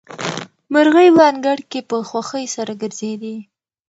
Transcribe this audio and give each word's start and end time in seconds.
مرغۍ 0.73 1.07
په 1.15 1.23
انګړ 1.31 1.57
کې 1.71 1.79
په 1.89 1.95
خوښۍ 2.09 2.45
سره 2.55 2.71
ګرځېدې. 2.81 3.35